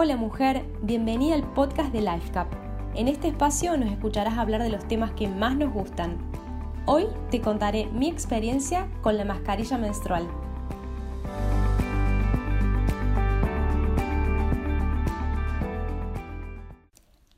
[0.00, 2.46] Hola mujer, bienvenida al podcast de LifeCap.
[2.94, 6.18] En este espacio nos escucharás hablar de los temas que más nos gustan.
[6.86, 10.28] Hoy te contaré mi experiencia con la mascarilla menstrual.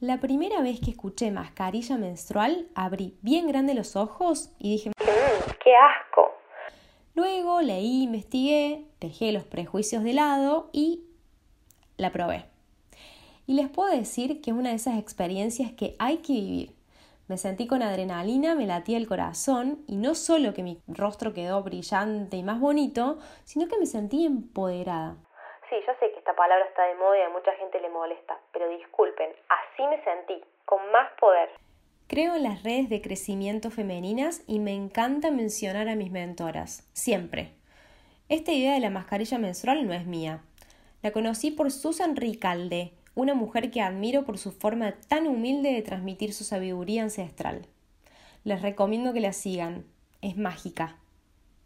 [0.00, 5.50] La primera vez que escuché mascarilla menstrual, abrí bien grande los ojos y dije, mm,
[5.64, 6.29] ¡qué asco!
[7.14, 11.06] Luego leí, investigué, dejé los prejuicios de lado y
[11.96, 12.49] la probé.
[13.50, 16.70] Y les puedo decir que es una de esas experiencias que hay que vivir.
[17.27, 21.60] Me sentí con adrenalina, me latía el corazón y no solo que mi rostro quedó
[21.64, 25.16] brillante y más bonito, sino que me sentí empoderada.
[25.68, 28.38] Sí, yo sé que esta palabra está de moda y a mucha gente le molesta,
[28.52, 31.50] pero disculpen, así me sentí, con más poder.
[32.06, 37.50] Creo en las redes de crecimiento femeninas y me encanta mencionar a mis mentoras, siempre.
[38.28, 40.44] Esta idea de la mascarilla menstrual no es mía,
[41.02, 45.83] la conocí por Susan Ricalde, una mujer que admiro por su forma tan humilde de
[45.83, 47.66] transmitir su sabiduría ancestral.
[48.44, 49.84] Les recomiendo que la sigan,
[50.22, 50.97] es mágica.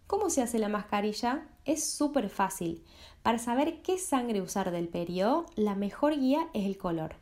[0.06, 1.46] ¿Cómo se hace la mascarilla?
[1.64, 2.84] Es súper fácil.
[3.22, 7.16] Para saber qué sangre usar del periodo, la mejor guía es el color.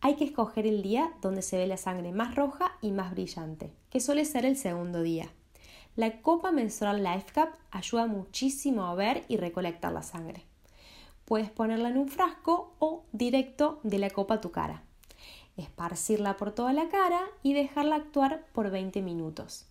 [0.00, 3.72] Hay que escoger el día donde se ve la sangre más roja y más brillante,
[3.90, 5.28] que suele ser el segundo día.
[5.94, 10.44] La copa menstrual Life Cup ayuda muchísimo a ver y recolectar la sangre.
[11.26, 14.84] Puedes ponerla en un frasco o directo de la copa a tu cara.
[15.56, 19.66] Esparcirla por toda la cara y dejarla actuar por 20 minutos.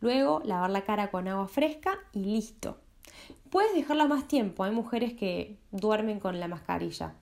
[0.00, 2.78] Luego lavar la cara con agua fresca y listo.
[3.50, 7.14] Puedes dejarla más tiempo, hay mujeres que duermen con la mascarilla.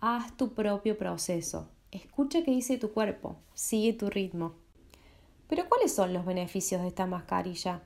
[0.00, 1.68] Haz tu propio proceso.
[1.92, 4.54] Escucha qué dice tu cuerpo, sigue tu ritmo.
[5.46, 7.82] Pero ¿cuáles son los beneficios de esta mascarilla?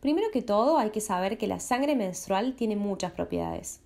[0.00, 3.80] Primero que todo hay que saber que la sangre menstrual tiene muchas propiedades.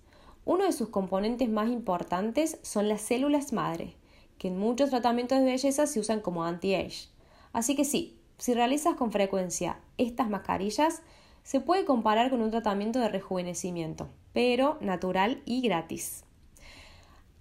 [0.45, 3.95] Uno de sus componentes más importantes son las células madre,
[4.37, 7.09] que en muchos tratamientos de belleza se usan como anti-age.
[7.53, 11.01] Así que sí, si realizas con frecuencia estas mascarillas,
[11.43, 16.23] se puede comparar con un tratamiento de rejuvenecimiento, pero natural y gratis.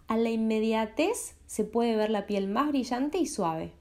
[0.08, 3.72] A la inmediatez se puede ver la piel más brillante y suave.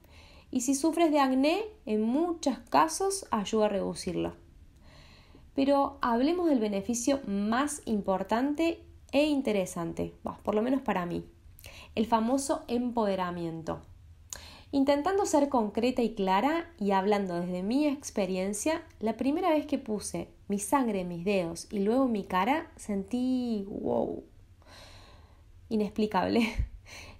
[0.52, 4.34] Y si sufres de acné, en muchos casos ayuda a reducirlo.
[5.56, 8.82] Pero hablemos del beneficio más importante
[9.12, 10.14] e interesante,
[10.44, 11.26] por lo menos para mí,
[11.96, 13.82] el famoso empoderamiento.
[14.72, 20.28] Intentando ser concreta y clara y hablando desde mi experiencia, la primera vez que puse
[20.50, 24.24] mi sangre en mis dedos y luego mi cara, sentí wow.
[25.70, 26.48] Inexplicable.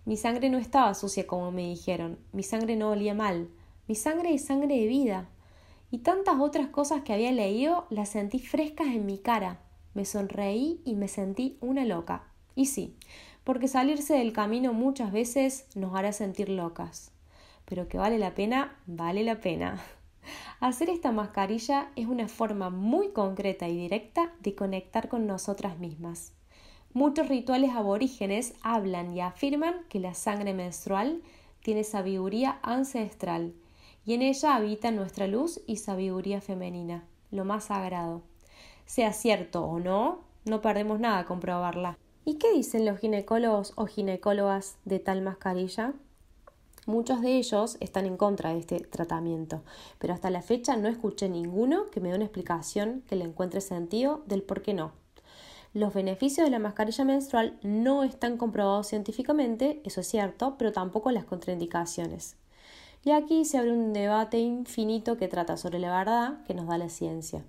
[0.06, 3.50] Mi sangre no estaba sucia como me dijeron, mi sangre no olía mal,
[3.90, 5.28] mi sangre es sangre de vida.
[5.92, 9.60] Y tantas otras cosas que había leído las sentí frescas en mi cara,
[9.98, 12.22] me sonreí y me sentí una loca.
[12.54, 12.96] Y sí,
[13.44, 17.12] porque salirse del camino muchas veces nos hará sentir locas.
[17.66, 19.84] Pero que vale la pena, vale la pena.
[20.60, 26.32] Hacer esta mascarilla es una forma muy concreta y directa de conectar con nosotras mismas.
[26.94, 31.24] Muchos rituales aborígenes hablan y afirman que la sangre menstrual
[31.64, 33.56] tiene sabiduría ancestral
[34.06, 38.22] y en ella habita nuestra luz y sabiduría femenina, lo más sagrado.
[38.88, 41.98] Sea cierto o no, no perdemos nada comprobarla.
[42.24, 45.94] ¿Y qué dicen los ginecólogos o ginecólogas de tal mascarilla?
[46.86, 49.62] Muchos de ellos están en contra de este tratamiento,
[50.00, 53.60] pero hasta la fecha no escuché ninguno que me dé una explicación que le encuentre
[53.60, 54.94] sentido del por qué no.
[55.74, 61.12] Los beneficios de la mascarilla menstrual no están comprobados científicamente, eso es cierto, pero tampoco
[61.12, 62.38] las contraindicaciones.
[63.04, 66.78] Y aquí se abre un debate infinito que trata sobre la verdad que nos da
[66.78, 67.44] la ciencia.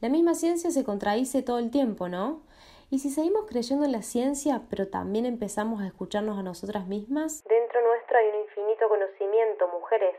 [0.00, 2.42] La misma ciencia se contradice todo el tiempo, ¿no?
[2.90, 7.42] Y si seguimos creyendo en la ciencia, pero también empezamos a escucharnos a nosotras mismas,
[7.44, 10.14] dentro nuestro hay un infinito conocimiento, mujeres,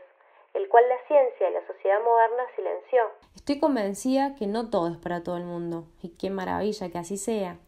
[0.54, 3.00] el cual la ciencia y la sociedad moderna silenció.
[3.34, 7.16] Estoy convencida que no todo es para todo el mundo, y qué maravilla que así
[7.16, 7.58] sea.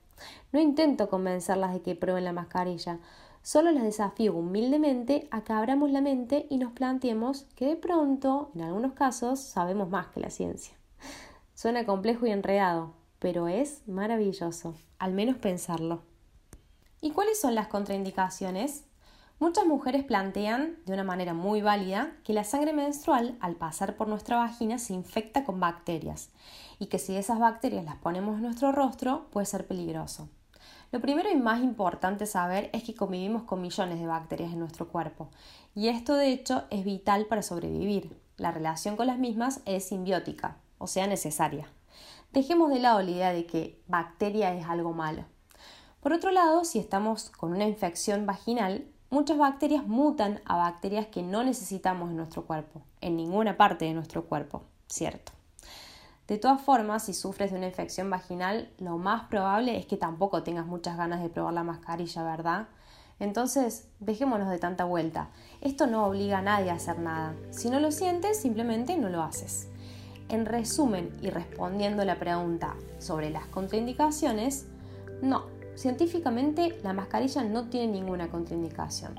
[0.52, 2.98] No intento convencerlas de que prueben la mascarilla,
[3.42, 8.50] solo las desafío humildemente a que abramos la mente y nos planteemos que de pronto,
[8.54, 10.77] en algunos casos, sabemos más que la ciencia.
[11.58, 16.02] Suena complejo y enredado, pero es maravilloso, al menos pensarlo.
[17.00, 18.84] ¿Y cuáles son las contraindicaciones?
[19.40, 24.06] Muchas mujeres plantean, de una manera muy válida, que la sangre menstrual, al pasar por
[24.06, 26.30] nuestra vagina, se infecta con bacterias
[26.78, 30.28] y que si esas bacterias las ponemos en nuestro rostro puede ser peligroso.
[30.92, 34.86] Lo primero y más importante saber es que convivimos con millones de bacterias en nuestro
[34.86, 35.28] cuerpo
[35.74, 38.16] y esto de hecho es vital para sobrevivir.
[38.36, 41.66] La relación con las mismas es simbiótica, o sea necesaria.
[42.32, 45.24] Dejemos de lado la idea de que bacteria es algo malo.
[46.00, 51.22] Por otro lado, si estamos con una infección vaginal, muchas bacterias mutan a bacterias que
[51.22, 55.32] no necesitamos en nuestro cuerpo, en ninguna parte de nuestro cuerpo, ¿cierto?
[56.28, 60.42] De todas formas, si sufres de una infección vaginal, lo más probable es que tampoco
[60.42, 62.68] tengas muchas ganas de probar la mascarilla, ¿verdad?
[63.18, 65.30] Entonces, dejémonos de tanta vuelta.
[65.62, 67.34] Esto no obliga a nadie a hacer nada.
[67.50, 69.68] Si no lo sientes, simplemente no lo haces.
[70.28, 74.66] En resumen y respondiendo la pregunta sobre las contraindicaciones,
[75.22, 79.14] no, científicamente la mascarilla no tiene ninguna contraindicación.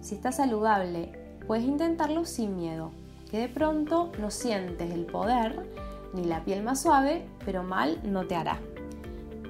[0.00, 1.12] Si estás saludable,
[1.46, 2.90] puedes intentarlo sin miedo,
[3.30, 5.66] que de pronto no sientes el poder
[6.14, 8.58] ni la piel más suave, pero mal no te hará.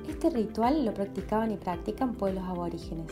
[0.09, 3.11] Este ritual lo practicaban y practican pueblos aborígenes,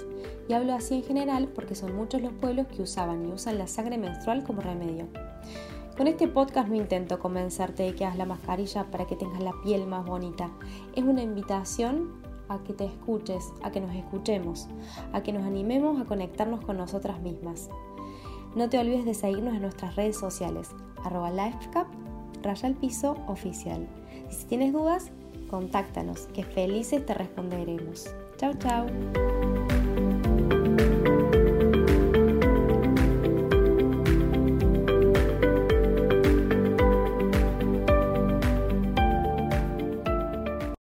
[0.49, 3.67] y hablo así en general porque son muchos los pueblos que usaban y usan la
[3.67, 5.07] sangre menstrual como remedio.
[5.97, 9.53] Con este podcast no intento convencerte de que hagas la mascarilla para que tengas la
[9.63, 10.51] piel más bonita.
[10.97, 14.69] Es una invitación a que te escuches, a que nos escuchemos,
[15.13, 17.69] a que nos animemos a conectarnos con nosotras mismas.
[18.55, 20.71] No te olvides de seguirnos en nuestras redes sociales,
[21.05, 21.87] arroba lifecap
[22.43, 23.87] raya al piso oficial.
[24.31, 25.11] Si tienes dudas,
[25.49, 28.13] contáctanos, que felices te responderemos.
[28.39, 28.87] Chao, chao.